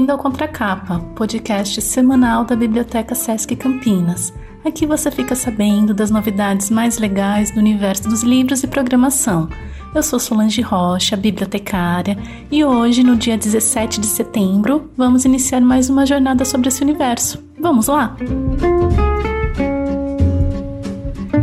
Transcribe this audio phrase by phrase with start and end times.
[0.00, 4.32] Bem-vindo ao Contracapa, podcast semanal da Biblioteca Sesc Campinas.
[4.64, 9.46] Aqui você fica sabendo das novidades mais legais do universo dos livros e programação.
[9.94, 12.16] Eu sou Solange Rocha, bibliotecária,
[12.50, 17.38] e hoje, no dia 17 de setembro, vamos iniciar mais uma jornada sobre esse universo.
[17.60, 18.16] Vamos lá?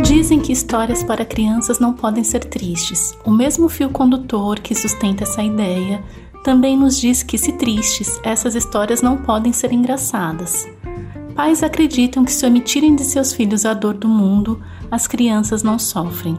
[0.01, 3.15] Dizem que histórias para crianças não podem ser tristes.
[3.23, 6.03] O mesmo fio condutor que sustenta essa ideia
[6.47, 10.65] também nos diz que, se tristes, essas histórias não podem ser engraçadas.
[11.35, 15.77] Pais acreditam que, se omitirem de seus filhos a dor do mundo, as crianças não
[15.77, 16.37] sofrem.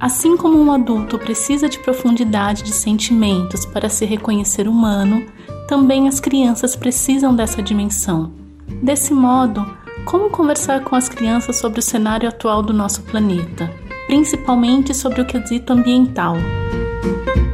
[0.00, 5.26] Assim como um adulto precisa de profundidade de sentimentos para se reconhecer humano,
[5.68, 8.32] também as crianças precisam dessa dimensão.
[8.82, 9.62] Desse modo,
[10.06, 13.70] como conversar com as crianças sobre o cenário atual do nosso planeta,
[14.06, 16.34] principalmente sobre o quesito ambiental?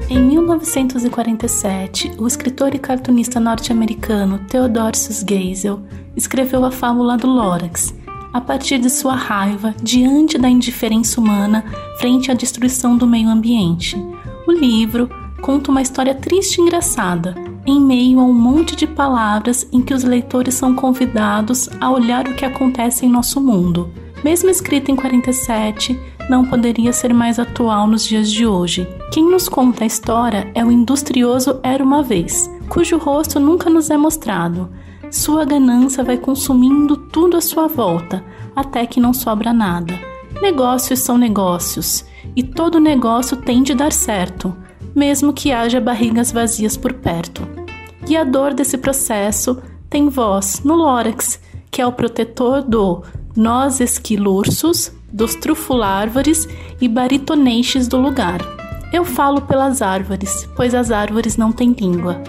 [0.09, 5.80] Em 1947, o escritor e cartunista norte-americano Theodosius Geisel
[6.16, 7.95] escreveu a fábula do Lorax,
[8.32, 11.65] a partir de sua raiva diante da indiferença humana
[11.98, 13.96] frente à destruição do meio ambiente.
[14.46, 15.09] O livro
[15.40, 17.35] conta uma história triste e engraçada,
[17.66, 22.26] em meio a um monte de palavras em que os leitores são convidados a olhar
[22.26, 23.90] o que acontece em nosso mundo.
[24.24, 25.98] Mesmo escrito em 47,
[26.29, 28.87] não poderia ser mais atual nos dias de hoje.
[29.11, 33.91] Quem nos conta a história é o industrioso Era uma Vez, cujo rosto nunca nos
[33.91, 34.71] é mostrado.
[35.11, 39.99] Sua ganância vai consumindo tudo à sua volta, até que não sobra nada.
[40.41, 42.05] Negócios são negócios,
[42.37, 44.57] e todo negócio tem de dar certo,
[44.95, 47.43] mesmo que haja barrigas vazias por perto.
[48.09, 53.03] E a dor desse processo tem voz no Lórax, que é o protetor do
[53.37, 56.49] nós esquilursus, dos trufulárvores
[56.81, 58.60] e baritoneixes do lugar.
[58.93, 62.21] Eu falo pelas árvores, pois as árvores não têm língua.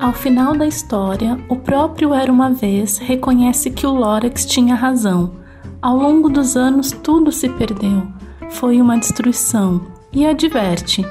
[0.00, 5.32] Ao final da história, o próprio Era uma Vez reconhece que o Lorax tinha razão.
[5.80, 8.02] Ao longo dos anos, tudo se perdeu.
[8.50, 9.80] Foi uma destruição.
[10.12, 11.06] E adverte: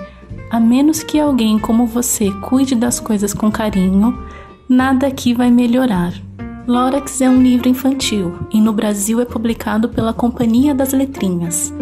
[0.50, 4.18] a menos que alguém como você cuide das coisas com carinho,
[4.68, 6.14] nada aqui vai melhorar.
[6.68, 11.74] Lorax é um livro infantil e no Brasil é publicado pela Companhia das Letrinhas.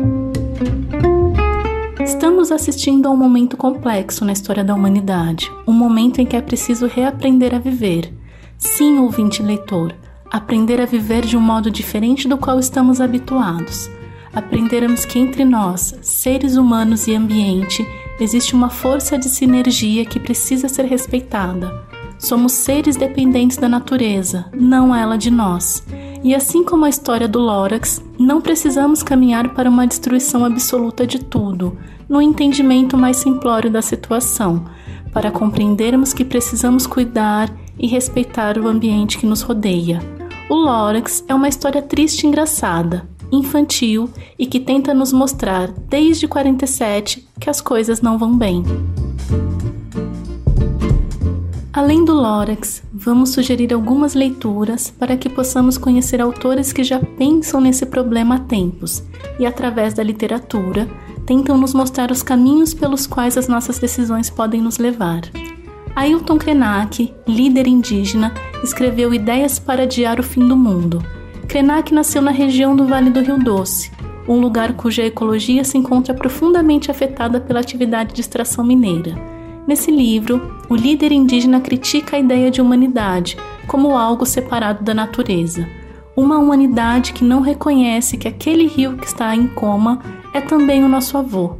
[2.05, 6.41] Estamos assistindo a um momento complexo na história da humanidade, um momento em que é
[6.41, 8.13] preciso reaprender a viver.
[8.57, 9.93] Sim, ouvinte leitor,
[10.31, 13.89] aprender a viver de um modo diferente do qual estamos habituados.
[14.31, 17.85] Aprendermos que entre nós, seres humanos e ambiente,
[18.19, 21.85] existe uma força de sinergia que precisa ser respeitada
[22.17, 25.83] Somos seres dependentes da natureza, não ela de nós.
[26.25, 31.19] E assim como a história do Lorax, não precisamos caminhar para uma destruição absoluta de
[31.19, 31.77] tudo,
[32.09, 34.65] no entendimento mais simplório da situação,
[35.13, 40.01] para compreendermos que precisamos cuidar e respeitar o ambiente que nos rodeia.
[40.49, 44.09] O Lorax é uma história triste e engraçada, infantil
[44.39, 48.63] e que tenta nos mostrar, desde 47, que as coisas não vão bem.
[51.71, 57.61] Além do Lorax, vamos sugerir algumas leituras para que possamos conhecer autores que já pensam
[57.61, 59.03] nesse problema há tempos
[59.39, 60.89] e, através da literatura,
[61.23, 65.21] tentam nos mostrar os caminhos pelos quais as nossas decisões podem nos levar.
[65.95, 68.33] Ailton Krenak, líder indígena,
[68.63, 71.01] escreveu Ideias para Adiar o Fim do Mundo.
[71.47, 73.91] Krenak nasceu na região do Vale do Rio Doce,
[74.27, 79.34] um lugar cuja ecologia se encontra profundamente afetada pela atividade de extração mineira.
[79.67, 83.37] Nesse livro, o líder indígena critica a ideia de humanidade
[83.67, 85.67] como algo separado da natureza.
[86.15, 89.99] Uma humanidade que não reconhece que aquele rio que está em coma
[90.33, 91.57] é também o nosso avô.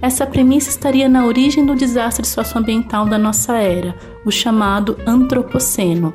[0.00, 6.12] Essa premissa estaria na origem do desastre socioambiental da nossa era, o chamado Antropoceno.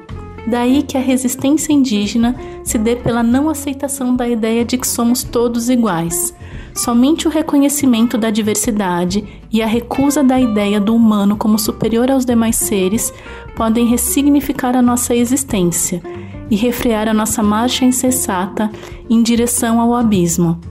[0.47, 5.23] Daí que a resistência indígena se dê pela não aceitação da ideia de que somos
[5.23, 6.33] todos iguais.
[6.77, 12.23] Somente o reconhecimento da diversidade e a recusa da ideia do humano como superior aos
[12.23, 13.11] demais seres
[13.55, 16.03] podem ressignificar a nossa existência
[16.51, 18.69] e refrear a nossa marcha insensata
[19.09, 20.61] em direção ao abismo.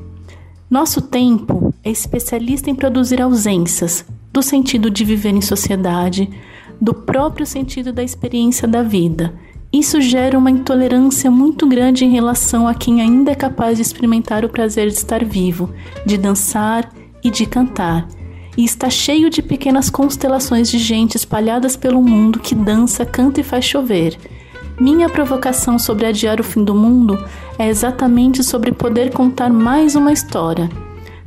[0.71, 6.31] Nosso tempo é especialista em produzir ausências do sentido de viver em sociedade,
[6.81, 9.35] do próprio sentido da experiência da vida
[9.73, 14.45] isso gera uma intolerância muito grande em relação a quem ainda é capaz de experimentar
[14.45, 15.71] o prazer de estar vivo,
[16.05, 16.91] de dançar
[17.23, 18.07] e de cantar.
[18.57, 23.45] E está cheio de pequenas constelações de gente espalhadas pelo mundo que dança, canta e
[23.45, 24.17] faz chover.
[24.81, 27.23] Minha provocação sobre adiar o fim do mundo
[27.59, 30.71] é exatamente sobre poder contar mais uma história.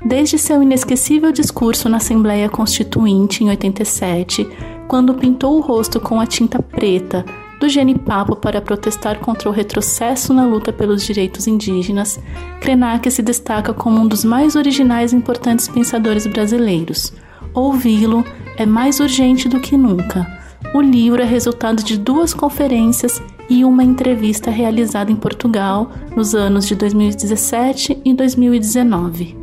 [0.03, 4.47] Desde seu inesquecível discurso na Assembleia Constituinte em 87,
[4.87, 7.25] quando pintou o rosto com a tinta preta
[7.59, 12.19] do Genipapo para protestar contra o retrocesso na luta pelos direitos indígenas,
[12.61, 17.13] Krenak se destaca como um dos mais originais e importantes pensadores brasileiros.
[17.53, 18.23] Ouvi-lo
[18.55, 20.39] é mais urgente do que nunca.
[20.73, 26.67] O livro é resultado de duas conferências e uma entrevista realizada em Portugal nos anos
[26.67, 29.35] de 2017 e 2019.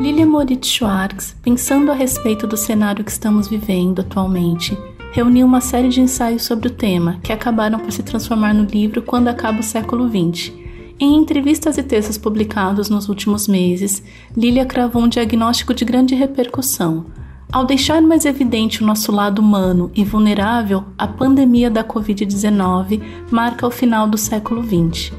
[0.00, 4.76] Lilia Moritz Schwartz, pensando a respeito do cenário que estamos vivendo atualmente,
[5.12, 9.02] reuniu uma série de ensaios sobre o tema, que acabaram por se transformar no livro
[9.02, 10.52] Quando Acaba o Século XX.
[10.98, 14.02] Em entrevistas e textos publicados nos últimos meses,
[14.36, 17.06] Lilia cravou um diagnóstico de grande repercussão.
[17.50, 23.66] Ao deixar mais evidente o nosso lado humano e vulnerável, a pandemia da Covid-19 marca
[23.66, 25.12] o final do século XX.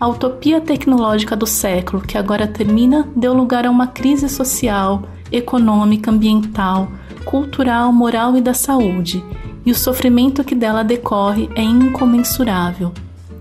[0.00, 6.10] A utopia tecnológica do século, que agora termina, deu lugar a uma crise social, econômica,
[6.10, 6.88] ambiental,
[7.28, 9.22] cultural, moral e da saúde,
[9.66, 12.90] e o sofrimento que dela decorre é incomensurável.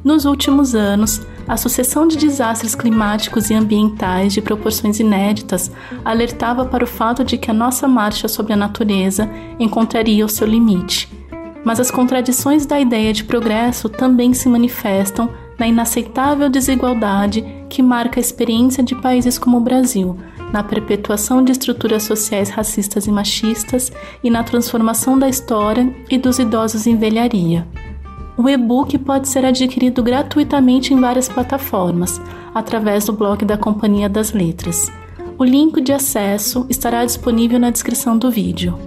[0.04, 5.72] Nos últimos anos, a sucessão de desastres climáticos e ambientais de proporções inéditas
[6.04, 10.46] alertava para o fato de que a nossa marcha sobre a natureza encontraria o seu
[10.46, 11.10] limite.
[11.64, 18.20] Mas as contradições da ideia de progresso também se manifestam na inaceitável desigualdade que marca
[18.20, 20.18] a experiência de países como o Brasil,
[20.52, 23.92] na perpetuação de estruturas sociais racistas e machistas
[24.24, 27.68] e na transformação da história e dos idosos em velharia.
[28.38, 32.22] O e-book pode ser adquirido gratuitamente em várias plataformas,
[32.54, 34.92] através do blog da Companhia das Letras.
[35.40, 38.78] O link de acesso estará disponível na descrição do vídeo.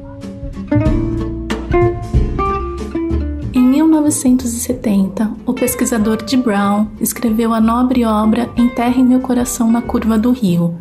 [3.52, 10.16] Em 1970, o pesquisador de Brown escreveu a nobre obra Enterre Meu Coração na Curva
[10.16, 10.76] do Rio,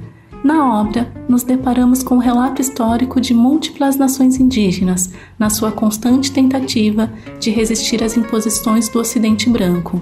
[0.50, 5.72] na obra, nos deparamos com o um relato histórico de múltiplas nações indígenas, na sua
[5.72, 7.07] constante tentativa
[7.40, 10.01] de resistir às imposições do Ocidente branco.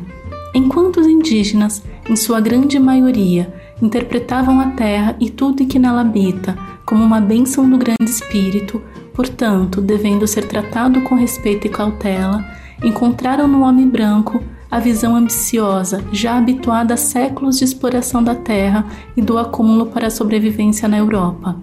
[0.55, 6.57] Enquanto os indígenas, em sua grande maioria, interpretavam a terra e tudo que nela habita
[6.85, 8.81] como uma bênção do Grande Espírito,
[9.13, 12.45] portanto, devendo ser tratado com respeito e cautela,
[12.81, 18.85] encontraram no homem branco a visão ambiciosa, já habituada a séculos de exploração da terra
[19.15, 21.55] e do acúmulo para a sobrevivência na Europa.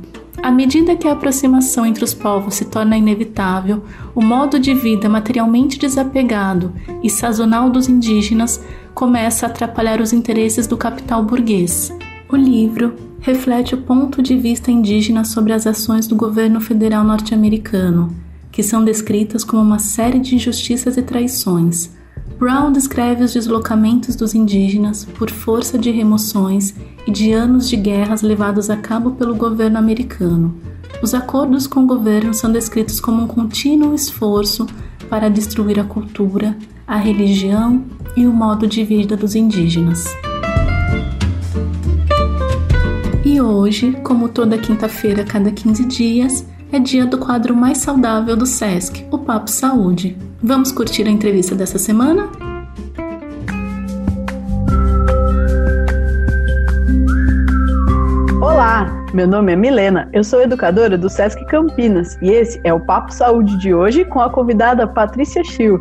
[0.42, 3.82] À medida que a aproximação entre os povos se torna inevitável,
[4.14, 6.72] o modo de vida materialmente desapegado
[7.02, 8.62] e sazonal dos indígenas
[8.94, 11.96] começa a atrapalhar os interesses do capital burguês.
[12.28, 18.14] O livro reflete o ponto de vista indígena sobre as ações do governo federal norte-americano,
[18.52, 21.90] que são descritas como uma série de injustiças e traições
[22.38, 26.74] Brown descreve os deslocamentos dos indígenas por força de remoções
[27.06, 30.54] e de anos de guerras levados a cabo pelo governo americano.
[31.02, 34.66] Os acordos com o governo são descritos como um contínuo esforço
[35.08, 37.84] para destruir a cultura, a religião
[38.16, 40.04] e o modo de vida dos indígenas.
[43.24, 48.44] E hoje, como toda quinta-feira cada 15 dias, é dia do quadro mais saudável do
[48.44, 50.18] SESC, o Papo Saúde.
[50.42, 52.28] Vamos curtir a entrevista dessa semana?
[58.42, 62.80] Olá, meu nome é Milena, eu sou educadora do SESC Campinas e esse é o
[62.80, 65.78] Papo Saúde de hoje com a convidada Patrícia Schill.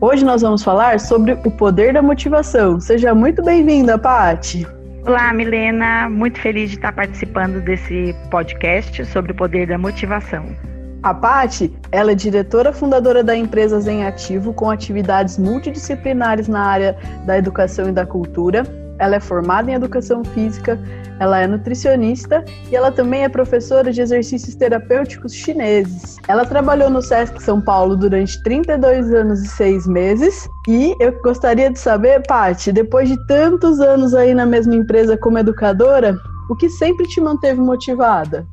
[0.00, 2.78] Hoje nós vamos falar sobre o poder da motivação.
[2.78, 4.64] Seja muito bem-vinda, Pati.
[5.10, 6.08] Olá, Milena.
[6.08, 10.54] Muito feliz de estar participando desse podcast sobre o poder da motivação.
[11.02, 16.96] A Pati, ela é diretora fundadora da empresa Zen Ativo, com atividades multidisciplinares na área
[17.26, 18.62] da educação e da cultura.
[19.00, 20.78] Ela é formada em educação física,
[21.18, 26.18] ela é nutricionista e ela também é professora de exercícios terapêuticos chineses.
[26.28, 30.48] Ela trabalhou no SESC São Paulo durante 32 anos e 6 meses.
[30.68, 35.38] E eu gostaria de saber, Paty, depois de tantos anos aí na mesma empresa como
[35.38, 36.16] educadora,
[36.48, 38.46] o que sempre te manteve motivada?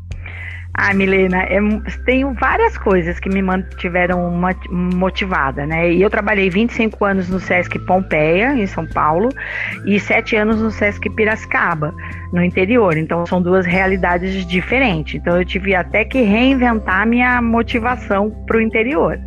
[0.80, 1.58] Ah, Milena, é,
[2.06, 4.32] tenho várias coisas que me mantiveram
[4.70, 5.92] motivada, né?
[5.92, 9.30] E eu trabalhei 25 anos no Sesc Pompeia, em São Paulo,
[9.88, 11.96] e 7 anos no Sesc Piracicaba,
[12.32, 12.96] no interior.
[12.96, 15.16] Então, são duas realidades diferentes.
[15.16, 19.20] Então, eu tive até que reinventar minha motivação para o interior.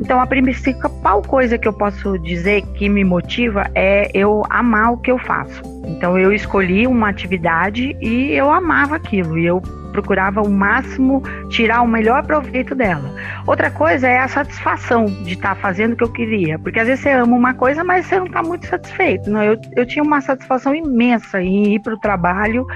[0.00, 4.98] Então, a principal coisa que eu posso dizer que me motiva é eu amar o
[4.98, 5.62] que eu faço.
[5.84, 9.36] Então, eu escolhi uma atividade e eu amava aquilo.
[9.36, 9.60] E eu
[9.90, 13.14] procurava o máximo tirar o melhor proveito dela.
[13.46, 16.86] Outra coisa é a satisfação de estar tá fazendo o que eu queria, porque às
[16.86, 19.30] vezes você ama uma coisa, mas você não está muito satisfeito.
[19.30, 22.66] Não, eu, eu tinha uma satisfação imensa em ir para o trabalho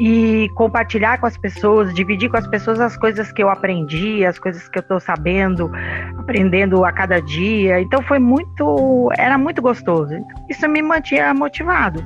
[0.00, 4.38] e compartilhar com as pessoas, dividir com as pessoas as coisas que eu aprendi, as
[4.38, 5.70] coisas que eu estou sabendo,
[6.18, 7.80] aprendendo a cada dia.
[7.80, 10.14] Então foi muito, era muito gostoso.
[10.48, 12.02] Isso me mantinha motivado.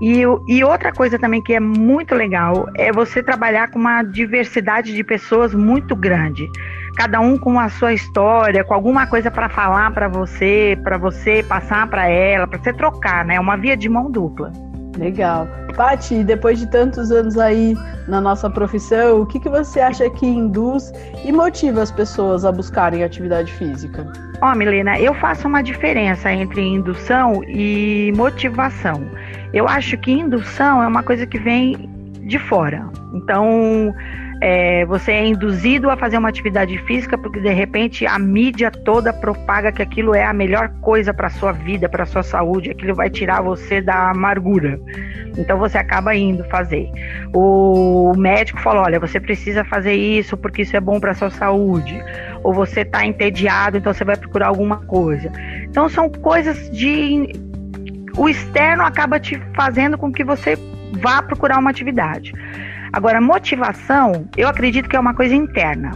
[0.00, 4.94] E, e, outra coisa também que é muito legal é você trabalhar com uma diversidade
[4.94, 6.48] de pessoas muito grande.
[6.96, 11.42] Cada um com a sua história, com alguma coisa para falar para você, para você
[11.42, 13.38] passar para ela, para você trocar, né?
[13.38, 14.50] Uma via de mão dupla.
[14.98, 15.46] Legal.
[15.76, 17.76] Pati, depois de tantos anos aí
[18.08, 20.92] na nossa profissão, o que, que você acha que induz
[21.24, 24.06] e motiva as pessoas a buscarem atividade física?
[24.42, 29.02] Ó, oh, Milena, eu faço uma diferença entre indução e motivação.
[29.52, 31.76] Eu acho que indução é uma coisa que vem
[32.26, 32.88] de fora.
[33.12, 33.92] Então,
[34.40, 39.12] é, você é induzido a fazer uma atividade física porque de repente a mídia toda
[39.12, 43.10] propaga que aquilo é a melhor coisa para sua vida, para sua saúde, aquilo vai
[43.10, 44.80] tirar você da amargura.
[45.36, 46.90] Então você acaba indo fazer.
[47.34, 52.02] O médico falou: olha, você precisa fazer isso porque isso é bom para sua saúde.
[52.42, 55.30] Ou você está entediado, então você vai procurar alguma coisa.
[55.64, 57.49] Então são coisas de
[58.16, 60.56] o externo acaba te fazendo com que você
[61.00, 62.32] vá procurar uma atividade.
[62.92, 65.92] Agora, motivação, eu acredito que é uma coisa interna.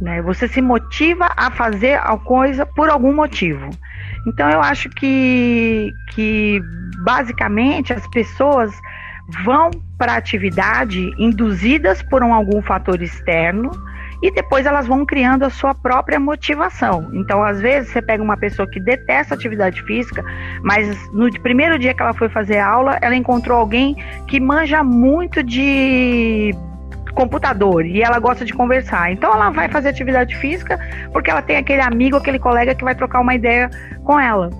[0.00, 0.22] Né?
[0.22, 3.68] Você se motiva a fazer a coisa por algum motivo.
[4.26, 6.62] Então, eu acho que, que
[7.04, 8.72] basicamente as pessoas
[9.44, 13.70] vão para a atividade induzidas por um, algum fator externo
[14.22, 17.08] e depois elas vão criando a sua própria motivação.
[17.12, 20.24] Então, às vezes, você pega uma pessoa que detesta atividade física,
[20.62, 23.96] mas no primeiro dia que ela foi fazer aula, ela encontrou alguém
[24.26, 26.54] que manja muito de
[27.14, 29.10] computador e ela gosta de conversar.
[29.10, 30.78] Então ela vai fazer atividade física
[31.12, 33.68] porque ela tem aquele amigo, aquele colega que vai trocar uma ideia
[34.04, 34.50] com ela.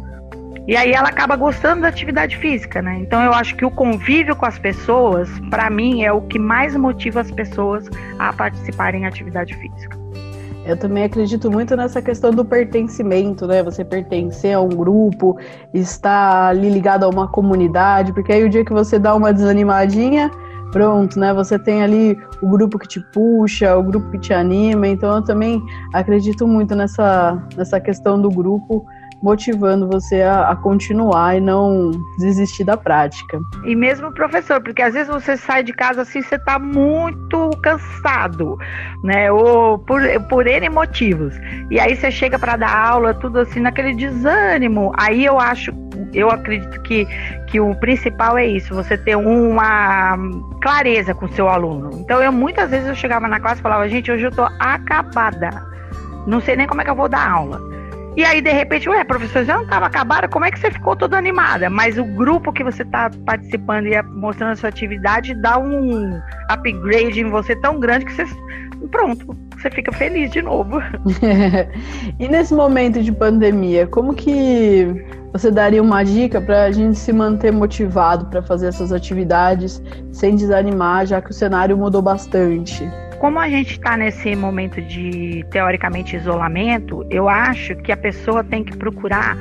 [0.68, 2.98] E aí ela acaba gostando da atividade física, né?
[3.00, 6.76] Então eu acho que o convívio com as pessoas, para mim, é o que mais
[6.76, 9.98] motiva as pessoas a participarem em atividade física.
[10.66, 13.62] Eu também acredito muito nessa questão do pertencimento, né?
[13.62, 15.38] Você pertencer a um grupo,
[15.72, 20.30] estar ali ligado a uma comunidade, porque aí o dia que você dá uma desanimadinha,
[20.70, 21.32] pronto, né?
[21.32, 24.86] Você tem ali o grupo que te puxa, o grupo que te anima.
[24.86, 25.62] Então eu também
[25.94, 28.84] acredito muito nessa, nessa questão do grupo
[29.22, 33.40] motivando você a, a, continuar e não desistir da prática.
[33.64, 38.56] E mesmo professor, porque às vezes você sai de casa assim, você está muito cansado,
[39.02, 39.30] né?
[39.30, 41.34] Ou por, por N motivos.
[41.70, 44.92] E aí você chega para dar aula, tudo assim, naquele desânimo.
[44.96, 45.72] Aí eu acho,
[46.12, 47.06] eu acredito que,
[47.48, 50.16] que o principal é isso, você ter uma
[50.60, 51.90] clareza com o seu aluno.
[51.94, 55.66] Então eu muitas vezes eu chegava na classe e falava, gente, hoje eu tô acabada.
[56.26, 57.77] Não sei nem como é que eu vou dar aula.
[58.16, 60.28] E aí, de repente, ué, professor, já não estava acabada?
[60.28, 61.70] Como é que você ficou toda animada?
[61.70, 67.20] Mas o grupo que você está participando e mostrando a sua atividade dá um upgrade
[67.20, 68.26] em você tão grande que você.
[68.90, 70.80] Pronto, você fica feliz de novo.
[72.18, 74.86] e nesse momento de pandemia, como que
[75.32, 80.36] você daria uma dica para a gente se manter motivado para fazer essas atividades sem
[80.36, 82.88] desanimar, já que o cenário mudou bastante?
[83.18, 88.62] Como a gente está nesse momento de teoricamente isolamento, eu acho que a pessoa tem
[88.64, 89.36] que procurar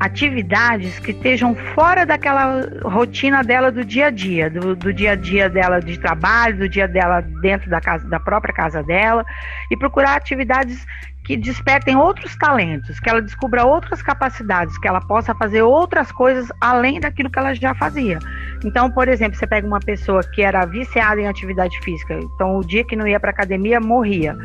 [0.00, 5.16] atividades que estejam fora daquela rotina dela do dia a dia, do, do, dia a
[5.16, 9.24] dia dela de trabalho, do dia dela dentro da casa, da própria casa dela,
[9.70, 10.86] e procurar atividades
[11.24, 16.50] que despertem outros talentos, que ela descubra outras capacidades, que ela possa fazer outras coisas
[16.60, 18.18] além daquilo que ela já fazia.
[18.64, 22.64] Então, por exemplo, você pega uma pessoa que era viciada em atividade física, então o
[22.64, 24.36] dia que não ia para academia morria.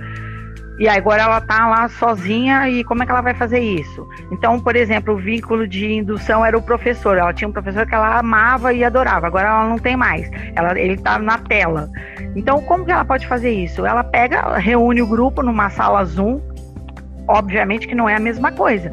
[0.80, 4.08] E agora ela tá lá sozinha e como é que ela vai fazer isso?
[4.32, 7.16] Então, por exemplo, o vínculo de indução era o professor.
[7.16, 9.28] Ela tinha um professor que ela amava e adorava.
[9.28, 10.28] Agora ela não tem mais.
[10.56, 11.92] Ela, ele tá na tela.
[12.36, 13.86] Então, como que ela pode fazer isso?
[13.86, 16.42] Ela pega, reúne o grupo numa sala Zoom,
[17.28, 18.92] Obviamente que não é a mesma coisa,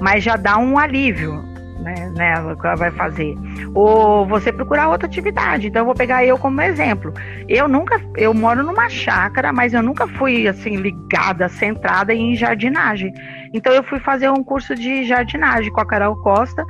[0.00, 1.51] mas já dá um alívio
[1.82, 3.36] né, nela que ela vai fazer.
[3.74, 5.66] Ou você procurar outra atividade.
[5.66, 7.12] Então eu vou pegar eu como exemplo.
[7.48, 13.12] Eu nunca, eu moro numa chácara, mas eu nunca fui assim ligada, centrada em jardinagem.
[13.52, 16.64] Então eu fui fazer um curso de jardinagem com a Carol Costa.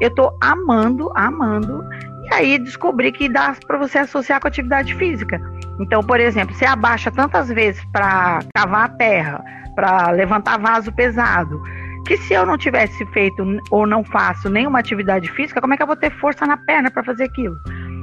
[0.00, 1.82] Eu tô amando, amando.
[2.30, 5.40] E aí descobri que dá para você associar com atividade física.
[5.80, 9.44] Então, por exemplo, você abaixa tantas vezes para cavar a terra,
[9.74, 11.60] para levantar vaso pesado.
[12.08, 15.82] Que se eu não tivesse feito ou não faço nenhuma atividade física, como é que
[15.82, 17.60] eu vou ter força na perna para fazer aquilo?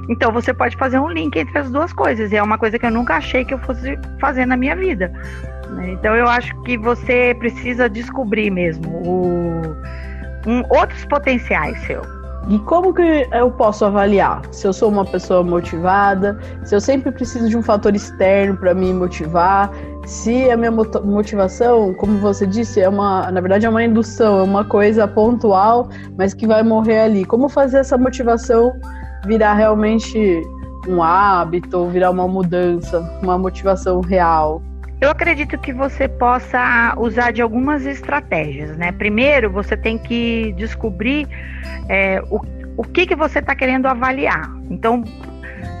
[0.08, 2.30] Então você pode fazer um link entre as duas coisas.
[2.30, 5.12] E é uma coisa que eu nunca achei que eu fosse fazer na minha vida.
[5.70, 5.90] Né?
[5.90, 9.76] Então eu acho que você precisa descobrir mesmo o,
[10.46, 12.02] um, outros potenciais seu.
[12.48, 17.10] E como que eu posso avaliar se eu sou uma pessoa motivada, se eu sempre
[17.10, 19.68] preciso de um fator externo para me motivar,
[20.06, 24.42] se a minha motivação, como você disse, é uma, na verdade é uma indução, é
[24.44, 27.24] uma coisa pontual, mas que vai morrer ali.
[27.24, 28.72] Como fazer essa motivação
[29.26, 30.40] virar realmente
[30.88, 34.62] um hábito, virar uma mudança, uma motivação real?
[35.00, 38.92] Eu acredito que você possa usar de algumas estratégias, né?
[38.92, 41.28] Primeiro, você tem que descobrir
[41.88, 42.40] é, o,
[42.76, 44.48] o que, que você está querendo avaliar.
[44.70, 45.02] Então,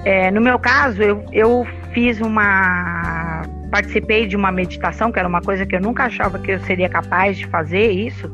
[0.04, 3.42] é, no meu caso, eu, eu fiz uma.
[3.70, 6.88] Participei de uma meditação, que era uma coisa que eu nunca achava que eu seria
[6.88, 8.32] capaz de fazer isso,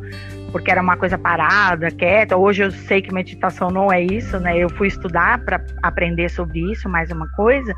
[0.53, 2.37] porque era uma coisa parada, quieta.
[2.37, 4.59] Hoje eu sei que meditação não é isso, né?
[4.59, 7.75] Eu fui estudar para aprender sobre isso, mais uma coisa.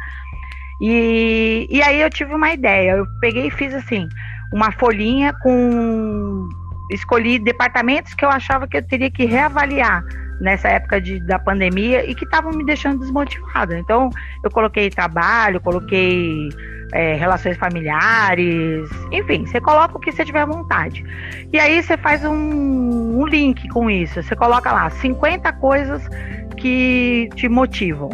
[0.81, 2.93] E, e aí eu tive uma ideia.
[2.93, 4.09] Eu peguei e fiz assim,
[4.53, 6.49] uma folhinha com.
[6.91, 10.05] Escolhi departamentos que eu achava que eu teria que reavaliar
[10.41, 13.79] nessa época de, da pandemia e que estavam me deixando desmotivada.
[13.79, 14.11] Então,
[14.43, 16.51] eu coloquei trabalho, coloquei
[16.95, 21.05] é, relações familiares, enfim, você coloca o que você tiver vontade.
[21.53, 24.23] E aí você faz um, um link com isso.
[24.23, 26.09] Você coloca lá 50 coisas
[26.57, 28.11] que te motivam.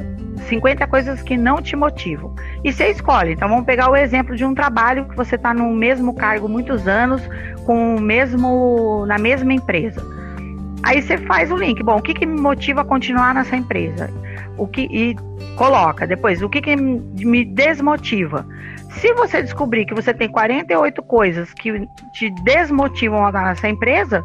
[0.48, 2.34] 50 coisas que não te motivam.
[2.64, 3.32] E você escolhe.
[3.34, 6.88] Então vamos pegar o exemplo de um trabalho que você está no mesmo cargo muitos
[6.88, 7.22] anos,
[7.66, 10.02] com o mesmo na mesma empresa.
[10.82, 11.82] Aí você faz o link.
[11.82, 14.10] Bom, o que, que me motiva a continuar nessa empresa?
[14.56, 15.16] O que e
[15.56, 18.46] coloca depois o que, que me desmotiva.
[18.92, 24.24] Se você descobrir que você tem 48 coisas que te desmotivam a nessa empresa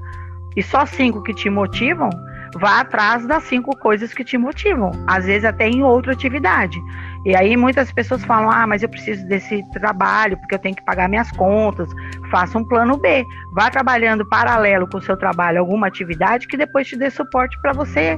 [0.56, 2.10] e só cinco que te motivam,
[2.56, 6.80] vá atrás das cinco coisas que te motivam, às vezes até em outra atividade.
[7.26, 10.86] E aí muitas pessoas falam: "Ah, mas eu preciso desse trabalho porque eu tenho que
[10.86, 11.90] pagar minhas contas".
[12.32, 13.26] Faça um plano B.
[13.54, 17.74] Vá trabalhando paralelo com o seu trabalho alguma atividade que depois te dê suporte para
[17.74, 18.18] você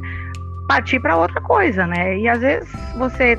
[0.67, 2.17] partir para outra coisa, né?
[2.19, 3.37] E às vezes você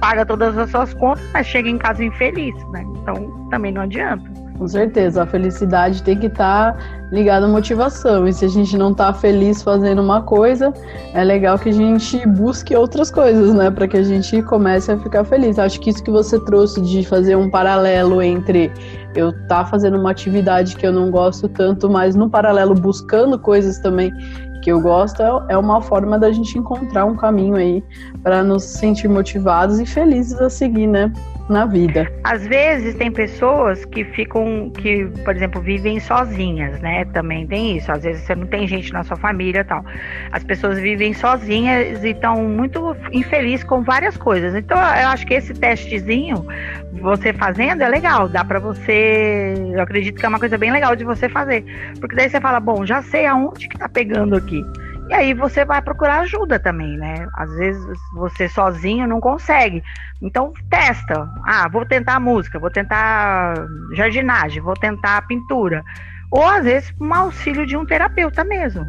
[0.00, 2.84] paga todas as suas contas, mas chega em casa infeliz, né?
[3.02, 4.38] Então também não adianta.
[4.58, 6.78] Com certeza, a felicidade tem que estar tá
[7.12, 8.26] ligada à motivação.
[8.26, 10.74] E se a gente não está feliz fazendo uma coisa,
[11.14, 13.70] é legal que a gente busque outras coisas, né?
[13.70, 15.60] Para que a gente comece a ficar feliz.
[15.60, 18.72] Acho que isso que você trouxe de fazer um paralelo entre
[19.14, 23.38] eu estar tá fazendo uma atividade que eu não gosto tanto, mas no paralelo buscando
[23.38, 24.12] coisas também
[24.68, 27.82] que eu gosto, é, é uma forma da gente encontrar um caminho aí
[28.22, 31.10] para nos sentir motivados e felizes a seguir, né?
[31.48, 32.06] Na vida.
[32.24, 37.06] Às vezes tem pessoas que ficam, que, por exemplo, vivem sozinhas, né?
[37.06, 37.90] Também tem isso.
[37.90, 39.82] Às vezes você não tem gente na sua família tal.
[40.30, 44.54] As pessoas vivem sozinhas e estão muito infelizes com várias coisas.
[44.54, 46.46] Então, eu acho que esse testezinho,
[47.00, 48.28] você fazendo, é legal.
[48.28, 49.54] Dá para você.
[49.72, 51.64] Eu acredito que é uma coisa bem legal de você fazer.
[51.98, 54.62] Porque daí você fala, bom, já sei aonde que tá pegando aqui.
[55.08, 57.26] E aí você vai procurar ajuda também, né?
[57.34, 59.82] Às vezes você sozinho não consegue.
[60.20, 61.28] Então testa.
[61.44, 63.54] Ah, vou tentar música, vou tentar
[63.94, 65.82] jardinagem, vou tentar pintura.
[66.30, 68.86] Ou às vezes um auxílio de um terapeuta mesmo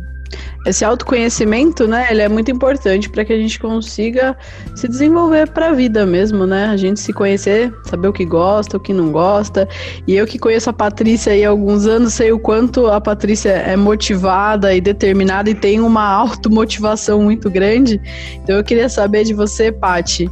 [0.66, 4.38] esse autoconhecimento, né, ele é muito importante para que a gente consiga
[4.76, 6.66] se desenvolver para a vida mesmo, né?
[6.66, 9.68] A gente se conhecer, saber o que gosta, o que não gosta.
[10.06, 13.76] E eu que conheço a Patrícia há alguns anos, sei o quanto a Patrícia é
[13.76, 18.00] motivada e determinada e tem uma automotivação muito grande.
[18.44, 20.30] Então eu queria saber de você, Pati,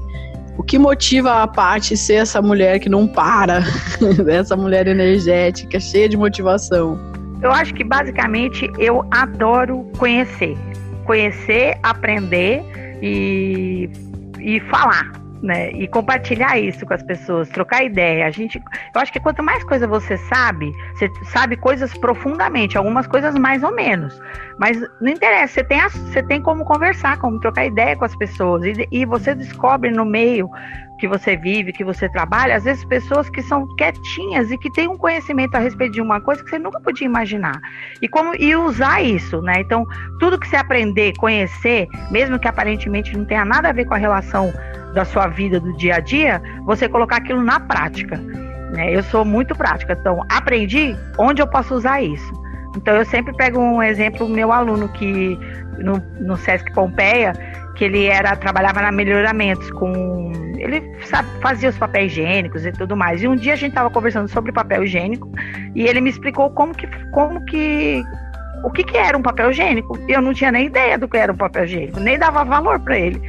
[0.57, 3.63] o que motiva a Paty ser essa mulher que não para,
[4.27, 7.16] essa mulher energética, cheia de motivação?
[7.41, 10.57] Eu acho que basicamente eu adoro conhecer.
[11.05, 12.63] Conhecer, aprender
[13.01, 13.89] e,
[14.39, 15.11] e falar.
[15.39, 18.25] Né, e compartilhar isso com as pessoas, trocar ideia.
[18.25, 23.05] A gente, eu acho que quanto mais coisa você sabe, você sabe coisas profundamente, algumas
[23.05, 24.19] coisas mais ou menos.
[24.57, 28.65] Mas não interessa, você tem, você tem como conversar, como trocar ideia com as pessoas.
[28.65, 30.49] E, e você descobre no meio
[30.97, 34.87] que você vive, que você trabalha, às vezes pessoas que são quietinhas e que têm
[34.87, 37.59] um conhecimento a respeito de uma coisa que você nunca podia imaginar.
[38.01, 39.59] E como e usar isso, né?
[39.59, 39.85] Então,
[40.19, 43.97] tudo que você aprender, conhecer, mesmo que aparentemente não tenha nada a ver com a
[43.97, 44.51] relação
[44.93, 48.17] da sua vida do dia a dia, você colocar aquilo na prática.
[48.17, 48.95] Né?
[48.95, 52.33] Eu sou muito prática, então aprendi onde eu posso usar isso.
[52.75, 55.37] Então eu sempre pego um exemplo, meu aluno que
[55.77, 57.33] no, no Sesc Pompeia,
[57.75, 60.26] que ele era trabalhava na melhoramentos com
[60.57, 63.21] ele sabe, fazia os papéis higiênicos e tudo mais.
[63.21, 65.31] E um dia a gente estava conversando sobre papel higiênico
[65.75, 68.03] e ele me explicou como que como que
[68.63, 69.97] o que, que era um papel higiênico.
[70.07, 72.97] Eu não tinha nem ideia do que era um papel higiênico, nem dava valor para
[72.97, 73.21] ele.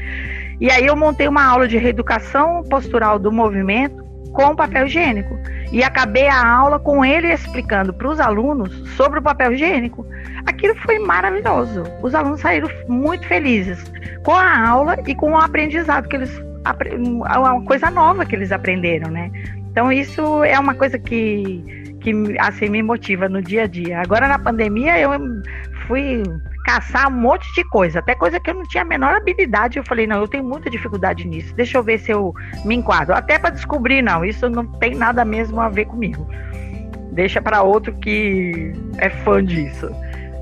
[0.60, 5.38] E aí eu montei uma aula de reeducação postural do movimento com papel higiênico.
[5.70, 10.06] e acabei a aula com ele explicando para os alunos sobre o papel higiênico.
[10.46, 11.84] Aquilo foi maravilhoso.
[12.02, 13.84] Os alunos saíram muito felizes
[14.24, 16.47] com a aula e com o aprendizado que eles
[17.38, 19.30] uma coisa nova que eles aprenderam, né?
[19.70, 24.00] Então isso é uma coisa que que assim me motiva no dia a dia.
[24.00, 25.10] Agora na pandemia eu
[25.86, 26.22] fui
[26.64, 29.78] caçar um monte de coisa, até coisa que eu não tinha a menor habilidade.
[29.78, 31.54] Eu falei, não, eu tenho muita dificuldade nisso.
[31.54, 33.14] Deixa eu ver se eu me enquadro.
[33.14, 36.28] Até para descobrir, não, isso não tem nada mesmo a ver comigo.
[37.12, 39.90] Deixa para outro que é fã disso.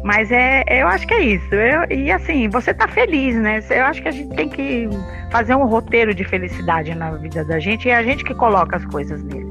[0.06, 1.52] Mas é, eu acho que é isso.
[1.52, 3.60] Eu, e assim, você tá feliz, né?
[3.68, 4.88] Eu acho que a gente tem que
[5.32, 8.76] fazer um roteiro de felicidade na vida da gente e é a gente que coloca
[8.76, 9.50] as coisas nele.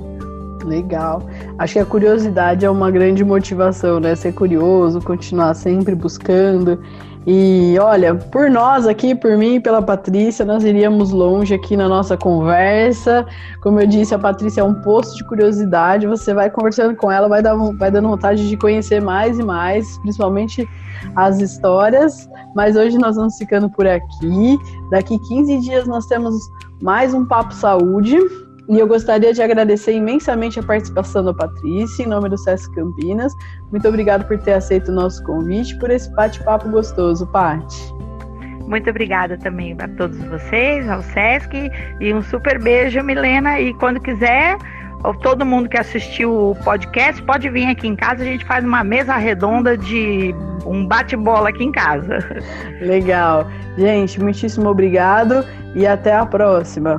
[0.64, 1.30] Legal.
[1.60, 4.16] Acho que a curiosidade é uma grande motivação, né?
[4.16, 6.82] Ser curioso, continuar sempre buscando.
[7.28, 11.90] E olha, por nós aqui, por mim e pela Patrícia, nós iríamos longe aqui na
[11.90, 13.26] nossa conversa.
[13.62, 16.06] Como eu disse, a Patrícia é um posto de curiosidade.
[16.06, 19.98] Você vai conversando com ela, vai, dar, vai dando vontade de conhecer mais e mais,
[20.00, 20.70] principalmente
[21.16, 22.30] as histórias.
[22.56, 24.60] Mas hoje nós vamos ficando por aqui.
[24.92, 26.36] Daqui 15 dias nós temos
[26.80, 28.20] mais um Papo Saúde.
[28.68, 33.32] E eu gostaria de agradecer imensamente a participação da Patrícia, em nome do SESC Campinas.
[33.72, 37.94] Muito obrigado por ter aceito o nosso convite, por esse bate-papo gostoso, Paty.
[38.68, 43.60] Muito obrigada também a todos vocês, ao SESC, e um super beijo, Milena.
[43.60, 44.58] E quando quiser,
[45.22, 48.84] todo mundo que assistiu o podcast pode vir aqui em casa, a gente faz uma
[48.84, 50.34] mesa redonda de
[50.66, 52.18] um bate-bola aqui em casa.
[52.82, 53.48] Legal.
[53.78, 56.98] Gente, muitíssimo obrigado e até a próxima.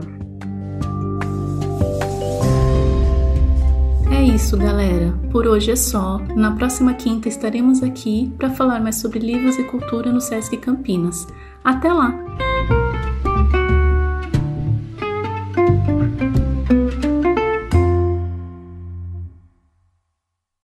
[4.37, 5.15] Isso, galera.
[5.33, 6.19] Por hoje é só.
[6.37, 11.27] Na próxima quinta estaremos aqui para falar mais sobre livros e cultura no Sesc Campinas.
[11.65, 12.15] Até lá!